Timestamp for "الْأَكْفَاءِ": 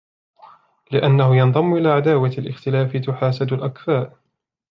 3.53-4.19